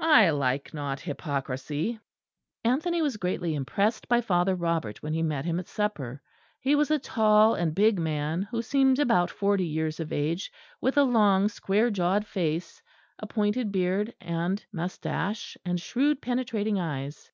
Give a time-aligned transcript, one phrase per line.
[0.00, 2.00] I like not hypocrisy."
[2.64, 6.22] Anthony was greatly impressed by Father Robert when he met him at supper.
[6.60, 10.50] He was a tall and big man, who seemed about forty years of age,
[10.80, 12.80] with a long square jawed face,
[13.18, 17.30] a pointed beard and moustache, and shrewd penetrating eyes.